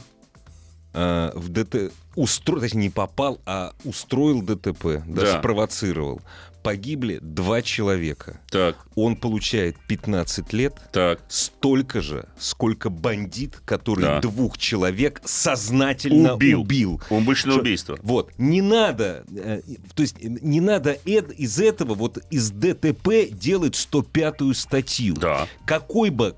[0.96, 1.92] э, в ДТ...
[2.16, 2.58] Устро...
[2.60, 5.38] Точнее, не попал, а устроил ДТП, даже Да.
[5.38, 6.20] спровоцировал.
[6.62, 8.40] Погибли два человека.
[8.50, 11.20] Так, Он получает 15 лет, так.
[11.28, 14.20] столько же, сколько бандит, который Да.
[14.20, 16.62] двух человек сознательно Убил.
[16.62, 17.00] убил.
[17.10, 17.98] Умышленное Что- убийство.
[18.02, 19.60] Вот, не надо, э,
[19.94, 25.14] то есть не надо эд- из этого, вот из ДТП делать 105-ю статью.
[25.14, 25.46] Да.
[25.66, 26.34] Какой бы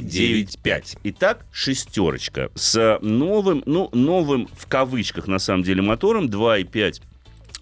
[0.00, 0.96] 495.
[1.04, 7.02] Итак, шестерочка с новым, ну, новым в кавычках, на самом деле, мотором 2.5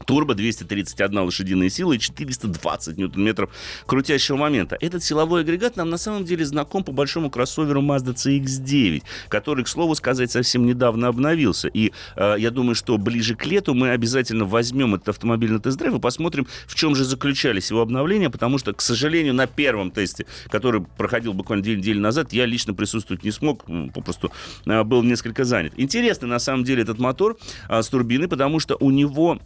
[0.05, 3.51] Турбо 231 лошадиная сила и 420 ньютон-метров
[3.87, 4.77] крутящего момента.
[4.81, 9.69] Этот силовой агрегат нам на самом деле знаком по большому кроссоверу Mazda CX-9, который, к
[9.69, 11.69] слову сказать, совсем недавно обновился.
[11.69, 15.95] И э, я думаю, что ближе к лету мы обязательно возьмем этот автомобиль на тест-драйв
[15.95, 20.27] и посмотрим, в чем же заключались его обновления, потому что, к сожалению, на первом тесте,
[20.49, 24.33] который проходил буквально две недели назад, я лично присутствовать не смог, попросту
[24.67, 25.75] э, был несколько занят.
[25.77, 27.37] Интересный, на самом деле, этот мотор
[27.69, 29.39] э, с турбиной, потому что у него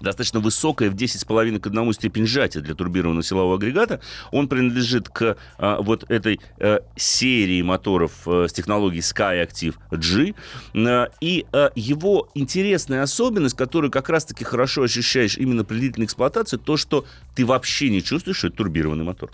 [0.00, 4.00] достаточно высокая в 10,5 к 1 степень сжатия для турбированного силового агрегата.
[4.32, 10.34] Он принадлежит к а, вот этой а, серии моторов а, с технологией Sky Active G.
[10.74, 16.56] А, и а, его интересная особенность, которую как раз-таки хорошо ощущаешь именно при длительной эксплуатации,
[16.56, 19.30] то, что ты вообще не чувствуешь, что это турбированный мотор.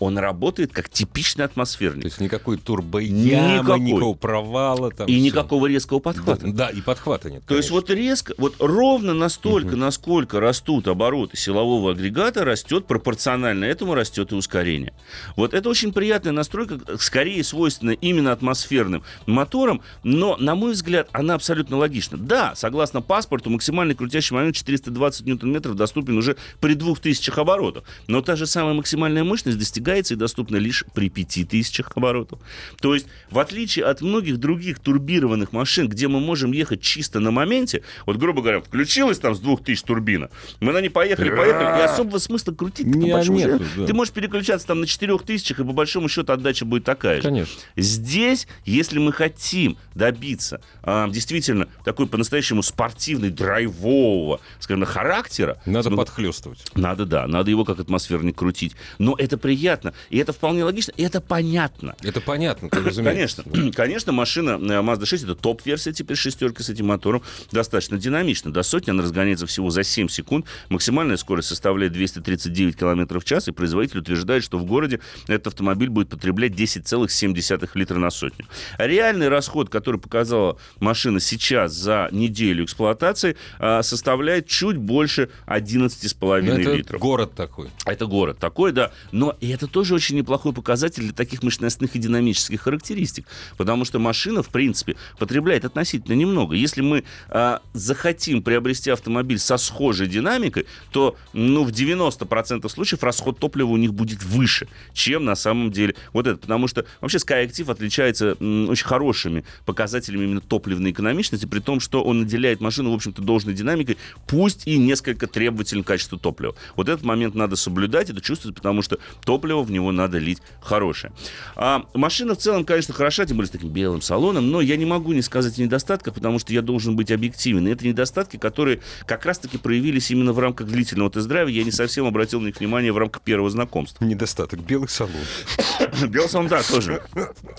[0.00, 2.02] Он работает как типичный атмосферник.
[2.02, 3.80] То есть никакой турбоямы, Никакой.
[3.80, 4.90] никакого провала.
[4.90, 5.22] Там и всё.
[5.24, 6.46] никакого резкого подхвата.
[6.46, 7.44] Да, да, и подхвата нет.
[7.46, 13.94] То есть вот резко, вот ровно настолько, насколько растут обороты силового агрегата, растет пропорционально этому
[13.94, 14.92] растет и ускорение.
[15.36, 21.34] Вот это очень приятная настройка, скорее свойственна именно атмосферным моторам, но, на мой взгляд, она
[21.34, 22.16] абсолютно логична.
[22.16, 27.84] Да, согласно паспорту, максимальный крутящий момент 420 ньютон-метров доступен уже при 2000 оборотах.
[28.06, 29.58] Но та же самая максимальная мощность
[29.90, 32.38] достигается и доступна лишь при 5000 оборотов.
[32.80, 37.30] То есть, в отличие от многих других турбированных машин, где мы можем ехать чисто на
[37.30, 41.82] моменте, вот, грубо говоря, включилась там с 2000 турбина, мы на ней поехали, поехали, и
[41.82, 43.80] особого смысла крутить по Не, большому нету, счету.
[43.80, 43.86] да.
[43.86, 47.22] Ты можешь переключаться там на 4000, и по большому счету отдача будет такая же.
[47.22, 47.60] Конечно.
[47.76, 55.96] Здесь, если мы хотим добиться а, действительно такой по-настоящему спортивной, драйвового, скажем, характера, Надо ну,
[55.96, 56.64] подхлестывать.
[56.74, 58.74] надо, да, надо его как атмосферник крутить.
[58.98, 59.79] Но это приятно,
[60.10, 61.94] и это вполне логично, и это понятно.
[62.02, 63.34] Это понятно, ты разумеешь.
[63.34, 68.52] Конечно, конечно, машина э, Mazda 6 это топ-версия теперь шестерки с этим мотором, достаточно динамично.
[68.52, 70.46] До сотни она разгоняется всего за 7 секунд.
[70.68, 75.88] Максимальная скорость составляет 239 км в час, и производитель утверждает, что в городе этот автомобиль
[75.88, 78.46] будет потреблять 10,7 литра на сотню.
[78.78, 86.52] Реальный расход, который показала машина сейчас за неделю эксплуатации, а, составляет чуть больше 11,5 Ну,
[86.60, 87.00] это литров.
[87.00, 87.68] город такой.
[87.86, 88.90] Это город такой, да.
[89.12, 93.98] Но и это тоже очень неплохой показатель для таких мощностных и динамических характеристик, потому что
[93.98, 96.54] машина, в принципе, потребляет относительно немного.
[96.54, 103.38] Если мы э, захотим приобрести автомобиль со схожей динамикой, то ну, в 90% случаев расход
[103.38, 106.38] топлива у них будет выше, чем на самом деле вот это.
[106.38, 112.02] Потому что вообще Skyactiv отличается м, очень хорошими показателями именно топливной экономичности, при том, что
[112.02, 116.54] он наделяет машину, в общем-то, должной динамикой, пусть и несколько требовательным качеству топлива.
[116.76, 121.12] Вот этот момент надо соблюдать, это чувствовать, потому что топливо в него надо лить хорошее.
[121.56, 124.86] А машина в целом, конечно, хороша, тем более с таким белым салоном, но я не
[124.86, 127.66] могу не сказать о недостатках, потому что я должен быть объективен.
[127.68, 131.48] И это недостатки, которые как раз-таки проявились именно в рамках длительного тест-драйва.
[131.48, 134.04] Я не совсем обратил на них внимание в рамках первого знакомства.
[134.04, 134.60] Недостаток.
[134.60, 135.14] Белый салон.
[136.08, 137.02] Белый салон, да, тоже.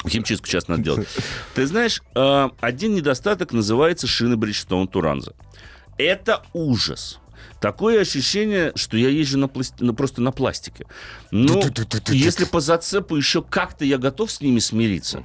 [0.07, 1.07] Химчистку сейчас надо делать.
[1.53, 5.33] Ты знаешь, э, один недостаток называется шины Bridgestone Туранза.
[5.97, 7.20] Это ужас.
[7.61, 9.75] Такое ощущение, что я езжу на пласти...
[9.79, 10.85] ну, просто на пластике.
[11.29, 11.61] Ну,
[12.09, 15.23] если по зацепу еще как-то я готов с ними смириться,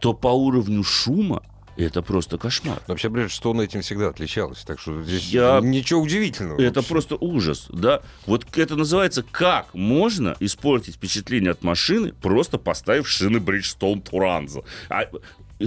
[0.00, 1.42] то по уровню шума
[1.76, 2.82] это просто кошмар.
[2.88, 6.60] Вообще, Bridgestone этим всегда отличалась, так что здесь Я- ничего удивительного.
[6.60, 6.90] Это вообще.
[6.90, 8.02] просто ужас, да.
[8.26, 14.64] Вот это называется, как можно испортить впечатление от машины, просто поставив шины Bridgestone Turanza.
[14.88, 15.06] А и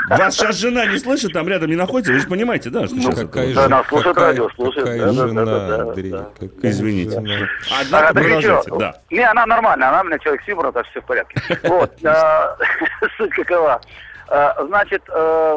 [0.10, 2.86] Вас сейчас жена не слышит, там рядом не находится, вы же понимаете, да?
[2.88, 4.88] Что Ну, сейчас Какая Да, же- да, слушает какая- радио, слушает.
[4.88, 6.28] Какая Да, жена, да, да, Андрей, да.
[6.40, 7.12] какая Извините.
[7.12, 7.48] жена.
[7.82, 8.78] Однако, А, продолжайте, ничего.
[8.78, 8.96] да.
[9.12, 11.36] Не, она нормальная, она у меня человек Сибора, так все в порядке.
[11.64, 11.92] Вот.
[12.06, 12.58] а,
[13.18, 13.82] Суть какова.
[14.30, 15.54] А, Значит, э,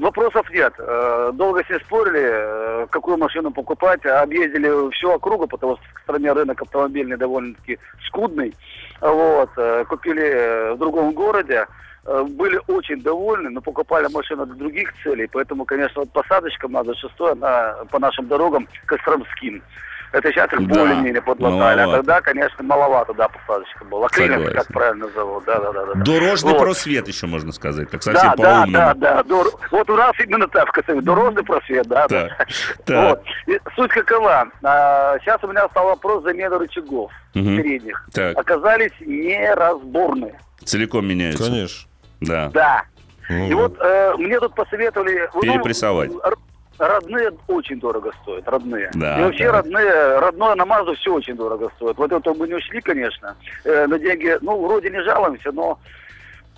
[0.00, 0.72] вопросов нет.
[0.78, 4.04] Э, Долго все спорили, э, какую машину покупать.
[4.04, 8.52] Объездили всю округу, потому что в стране рынок автомобильный довольно-таки скудный.
[9.00, 9.50] Вот.
[9.56, 11.66] э, Купили э, в другом городе.
[12.04, 15.28] Э, Были очень довольны, но покупали машину для других целей.
[15.32, 19.62] Поэтому, конечно, вот посадочка надо шестой, она по нашим дорогам Костромским.
[20.12, 21.80] Это сейчас их Да, более-менее подлатали.
[21.82, 24.08] А тогда, конечно, маловато, да, посадочка была.
[24.08, 24.52] Согласен.
[24.54, 25.44] как правильно зовут.
[25.44, 25.92] Да, да, да, да.
[25.94, 26.58] Дорожный Вот.
[26.62, 28.72] просвет еще можно сказать, так совсем Да, да, по-умному.
[28.72, 29.22] да, да.
[29.22, 31.00] Дор- Вот у нас именно так, Костроме.
[31.02, 32.08] Дорожный просвет, да.
[32.08, 32.28] да.
[32.28, 32.48] Так,
[32.86, 33.10] так.
[33.10, 33.22] Вот.
[33.46, 34.48] И суть какова?
[34.64, 37.56] А, сейчас у меня стал вопрос замены рычагов Мгм.
[37.56, 38.04] передних.
[38.12, 38.36] Так.
[38.36, 40.38] Оказались неразборные.
[40.64, 41.44] Целиком меняется.
[41.44, 41.88] Конечно.
[42.20, 42.50] Да.
[42.52, 42.82] Да.
[43.28, 45.28] Ну, И вот э, мне тут посоветовали...
[45.34, 46.10] ну, Перепрессовать.
[46.10, 46.34] р-
[46.80, 48.90] родные очень дорого стоят, родные.
[48.94, 49.52] Да, И вообще да.
[49.52, 51.96] родные, родное на Мазду все очень дорого стоит.
[51.98, 53.36] Вот это мы не ушли, конечно.
[53.64, 55.78] Э, на деньги, ну, вроде не жалуемся, но...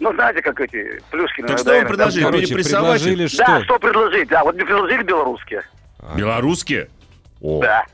[0.00, 1.42] Ну, знаете, как эти плюшки...
[1.42, 2.24] Так что вы предложили?
[2.24, 3.64] Короче, перепрессовать предложили Да, что?
[3.64, 4.28] что предложить?
[4.28, 5.62] Да, вот мне предложили белорусские.
[6.16, 6.88] Белорусские?
[7.40, 7.84] О, Да.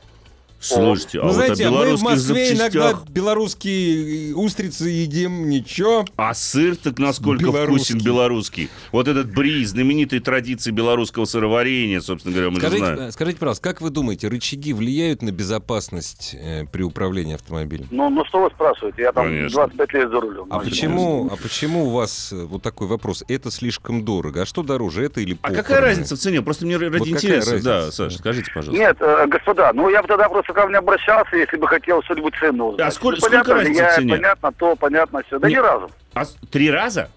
[0.59, 3.09] Слушайте, а Ну, вот знаете, о мы в белорусских Москве иногда запчастях...
[3.09, 6.05] белорусские устрицы едим, ничего.
[6.17, 7.95] А сыр так насколько Белорусский.
[7.95, 8.69] вкусен белорусский.
[8.91, 12.99] Вот этот бри, знаменитые традиции белорусского сыроварения, собственно говоря, мы же Скажите, знаем.
[13.09, 17.87] э, скажите, пожалуйста, как вы думаете, рычаги влияют на безопасность э, при управлении автомобилем?
[17.91, 19.01] Ну, ну что вы спрашиваете?
[19.03, 19.49] Я там Конечно.
[19.67, 20.47] 25 лет за рулем.
[20.49, 23.23] А Ну, почему, а почему у вас э, вот такой вопрос?
[23.27, 24.41] Это слишком дорого.
[24.41, 25.63] А что дороже, это или А похороны?
[25.63, 26.41] какая разница в цене?
[26.41, 27.63] Просто мне ради какая интереса.
[27.63, 27.91] Да?
[27.91, 28.81] Саша, скажите, пожалуйста.
[28.83, 32.33] Нет, э, господа, ну я бы тогда просто ко мне обращался, если бы хотел что-нибудь
[32.39, 32.87] ценное узнать.
[32.87, 34.13] А сколь- Ну, сколько понятно, разница я, в цене?
[34.15, 35.39] Понятно то, понятно все.
[35.39, 35.91] Да Не- ни разу.
[36.13, 37.09] А три раза?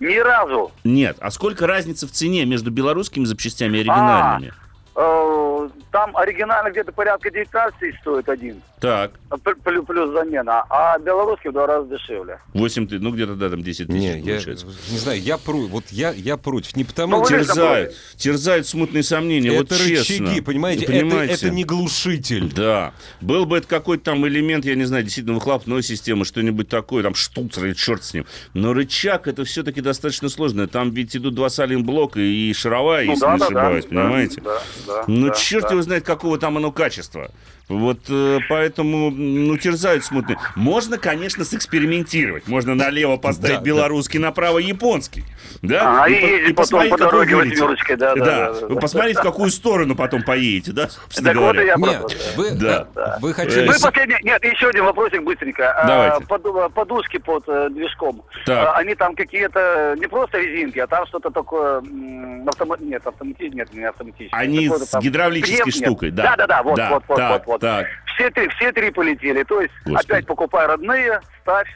[0.00, 0.70] Ни разу.
[0.84, 1.16] Нет.
[1.20, 4.52] А сколько разница в цене между белорусскими запчастями и оригинальными?
[4.94, 8.60] Э, Там оригинально где-то порядка 19 стоит один.
[8.80, 9.10] Так,
[9.42, 10.62] П- Плюс, плюс замена.
[10.70, 12.38] А белорусский в два раза дешевле.
[12.54, 14.66] 8 тысяч, ну где-то, да, там 10 тысяч Не, я получается.
[14.90, 15.70] не знаю, я против.
[15.70, 16.76] Вот я, я против.
[16.76, 20.26] Не потому, Ну, что же Терзают, терзают смутные сомнения, вот это честно.
[20.26, 20.86] рычаги, понимаете?
[20.86, 21.34] Вы Это, понимаете?
[21.34, 22.52] это не глушитель.
[22.52, 22.92] Да.
[23.20, 27.14] Был бы это какой-то там элемент, я не знаю, действительно выхлопной системы, что-нибудь такое, там
[27.16, 28.26] штуцер или черт с ним.
[28.54, 30.68] Но рычаг это все-таки достаточно сложно.
[30.68, 34.40] Там ведь идут два салимблока и шаровая, Ну если да, не да, ошибаюсь, да, понимаете?
[34.42, 35.70] Да, да, Ну, да, черт да.
[35.70, 37.30] его его знает, какого там оно качества.
[37.68, 40.38] Вот э, поэтому, ну, терзают смутные.
[40.56, 42.48] Можно, конечно, сэкспериментировать.
[42.48, 45.22] Можно налево поставить Да, белорусский, направо японский.
[45.60, 46.04] Да?
[46.04, 48.66] А, и по- ездить потом по вы дороге восьмерочкой, да, да, да, да.
[48.68, 52.50] Вы посмотрите, в какую сторону потом поедете, да, собственно Так вот и я Нет, вы,
[52.52, 52.86] Да.
[52.94, 53.66] да, вы хотели...
[53.66, 55.70] Ну и с- последний, нет, еще один вопросик быстренько.
[55.72, 56.26] А, Давайте.
[56.26, 58.22] поду- подушки под э, движком.
[58.46, 58.56] Так.
[58.68, 63.54] А, они там какие-то не просто резинки, а там что-то такое м, автома- нет, автоматически,
[63.56, 64.34] нет, не автоматически.
[64.34, 64.94] Они с
[65.74, 66.22] Нет, штукой, да.
[66.22, 67.60] Да, да, да, вот, Да, вот, вот, так, вот, вот.
[67.60, 67.86] так.
[68.14, 69.42] Все три, все три полетели.
[69.44, 70.06] То есть Господи.
[70.06, 71.68] опять покупай родные, ставь.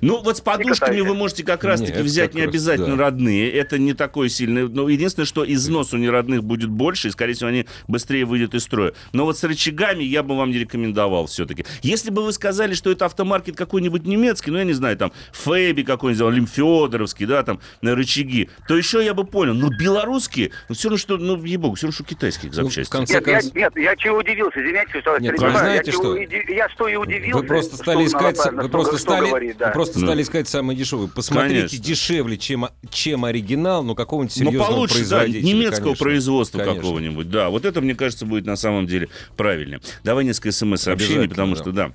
[0.00, 2.96] Ну, вот с подушками вы можете как раз-таки Не, это взять как не раз, обязательно
[2.96, 3.04] да.
[3.04, 3.50] родные.
[3.50, 4.66] Это не такое сильное.
[4.66, 8.62] Ну, единственное, что износ у неродных будет больше, и, скорее всего, они быстрее выйдут из
[8.64, 8.92] строя.
[9.12, 11.64] Но вот с рычагами я бы вам не рекомендовал все-таки.
[11.82, 15.82] Если бы вы сказали, что это автомаркет какой-нибудь немецкий, ну, я не знаю, там, Фэби
[15.82, 19.54] какой-нибудь, Лим Федоровский, да, там, на рычаги, то еще я бы понял.
[19.54, 23.14] Но белорусские, ну, все равно, что, ну, ей-богу, все равно, что китайских Ну, в конце
[23.14, 23.54] Нет, я, концов...
[23.54, 26.14] нет, я чего удивился, извините, что я Нет, вы знаете, я, что?
[26.14, 27.38] уди- я что и удивился.
[27.40, 29.66] Вы просто стали искать, вы просто стали, говорить, да.
[29.68, 30.06] вы просто Ну.
[30.06, 31.08] стали искать самые дешевые.
[31.08, 31.78] Посмотрите Конечно.
[31.78, 35.42] дешевле, чем, чем оригинал, но какого-нибудь Ну, серьезного получше, да, производителя.
[35.42, 36.04] немецкого конечно.
[36.04, 36.80] производства Конечно.
[36.80, 37.30] какого-нибудь.
[37.30, 39.80] Да, вот это, мне кажется, будет на самом деле правильнее.
[40.02, 41.60] Давай несколько смс-сообщений, потому да.
[41.62, 41.92] что, да,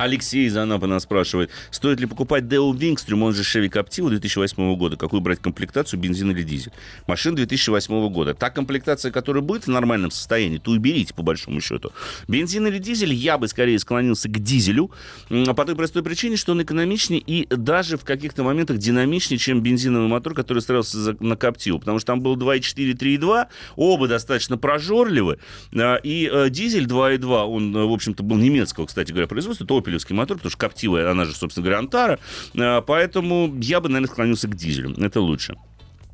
[0.00, 4.96] Алексей из Анапы спрашивает, стоит ли покупать Deo Wingstream, он же Chevy Captiva 2008 года,
[4.96, 6.72] какую брать комплектацию, бензин или дизель?
[7.06, 8.32] Машина 2008 года.
[8.32, 11.92] Та комплектация, которая будет в нормальном состоянии, то уберите, по большому счету.
[12.28, 14.90] Бензин или дизель, я бы скорее склонился к дизелю,
[15.28, 20.08] по той простой причине, что он экономичнее и даже в каких-то моментах динамичнее, чем бензиновый
[20.08, 25.38] мотор, который строился за- на Captiva, потому что там был 2.4, 3.2, оба достаточно прожорливы,
[25.74, 29.74] а, и э, дизель 2.2, он, э, в общем-то, был немецкого, кстати говоря, производства, это
[29.90, 32.18] опелевский мотор, потому что Captiva, она же, собственно говоря, Антара,
[32.56, 35.56] А, поэтому я бы, наверное, склонился к дизелю, это лучше.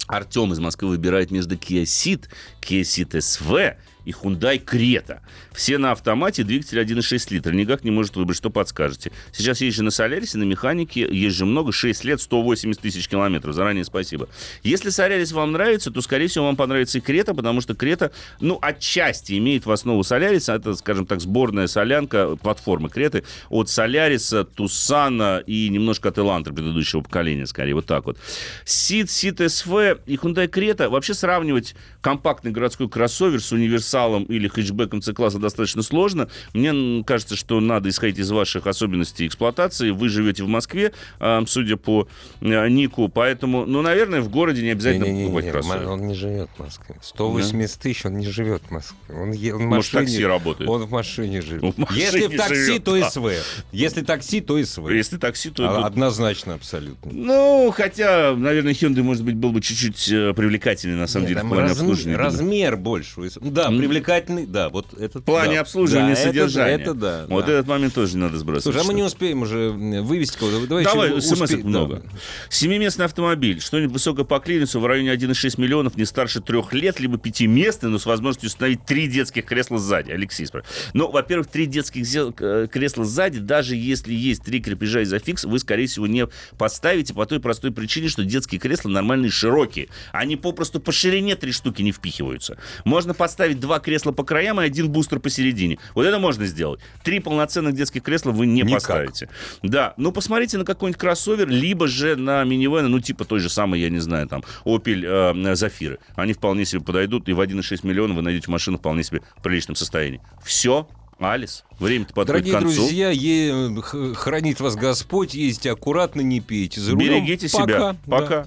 [0.08, 2.26] Артем из Москвы выбирает между Kia Ceed,
[2.62, 5.20] Kia Ceed SV и Hyundai Creta.
[5.52, 7.52] Все на автомате, двигатель 1,6 литра.
[7.52, 9.12] Никак не может выбрать, что подскажете.
[9.32, 13.54] Сейчас езжу на Солярисе, на механике, езжу много, 6 лет, 180 тысяч километров.
[13.54, 14.28] Заранее спасибо.
[14.62, 18.58] Если Солярис вам нравится, то, скорее всего, вам понравится и Крета, потому что Крета, ну,
[18.62, 20.54] отчасти имеет в основу Соляриса.
[20.54, 27.00] Это, скажем так, сборная солянка платформы Креты от Соляриса, Тусана и немножко от Элантра предыдущего
[27.00, 28.18] поколения, скорее, вот так вот.
[28.64, 33.52] Сид, Сид SV и Hyundai Creta вообще сравнивать компактный городской кроссовер с
[33.96, 36.28] универсалом или хэтчбеком C-класса достаточно сложно.
[36.52, 39.90] Мне кажется, что надо исходить из ваших особенностей эксплуатации.
[39.90, 42.08] Вы живете в Москве, а, судя по
[42.40, 45.88] э, нику, поэтому, ну, наверное, в городе не обязательно Не-не-не, покупать кроссовер.
[45.88, 46.96] он не живет в Москве.
[47.02, 48.96] 180 тысяч он не живет в Москве.
[49.10, 50.70] Он, он в Может, машине, такси работает.
[50.70, 51.62] Он в машине живет.
[51.64, 53.10] Он в машине Если в такси, живет, то да.
[53.10, 53.26] СВ.
[53.72, 54.90] Если такси, то СВ.
[54.90, 55.64] Если такси, то...
[55.68, 57.12] А- Однозначно, абсолютно.
[57.12, 61.46] Ну, хотя, наверное, Hyundai, может быть, был бы чуть-чуть э, привлекательнее, на самом Нет, деле,
[61.46, 62.16] в плане разм- обслуживания.
[62.16, 63.06] размер больше.
[63.40, 63.78] Да, М.
[63.88, 65.22] привлекательный, да, вот этот.
[65.22, 65.60] В плане да.
[65.62, 66.74] обслуживания Да, и это- содержания.
[66.74, 67.26] Это, да.
[67.28, 67.52] Вот да.
[67.52, 68.62] этот момент тоже надо сбрасывать.
[68.64, 70.66] Слушай, а мы не успеем уже м, вывести кого-то.
[70.66, 71.96] Давай, Давай, смс успе- много.
[71.96, 72.18] да.
[72.50, 73.60] Семиместный автомобиль.
[73.60, 77.98] Что-нибудь высокое по клиренсу в районе 1,6 миллионов, не старше трех лет, либо пятиместный, но
[77.98, 80.10] с возможностью установить три детских кресла сзади.
[80.10, 80.74] Алексей спрашивает.
[80.94, 82.04] Ну, во-первых, три детских
[82.40, 86.26] э, кресла сзади, даже если есть три крепежа изофикс, вы, скорее всего, не
[86.58, 89.88] поставите по той простой причине, что детские кресла нормальные, широкие.
[90.12, 92.56] Они попросту по ширине три штуки не впихиваются.
[92.84, 95.78] Можно поставить два кресла по краям и один бустер посередине.
[95.94, 96.80] Вот это можно сделать.
[97.04, 98.74] Три полноценных детских кресла вы не Никак.
[98.74, 99.28] поставите.
[99.62, 103.80] Да, ну посмотрите на какой-нибудь кроссовер, либо же на минивены, ну типа той же самой,
[103.80, 105.98] я не знаю, там, Opel э, Zafira.
[106.14, 109.76] Они вполне себе подойдут, и в 1,6 миллиона вы найдете машину вполне себе в приличном
[109.76, 110.20] состоянии.
[110.44, 112.76] Все, Алис, время-то подходит Дорогие к концу.
[112.82, 117.08] друзья, е- хранит вас Господь, ездите аккуратно, не пейте за рулем.
[117.24, 117.96] Берегите себя.
[118.06, 118.42] Пока.
[118.42, 118.46] Да.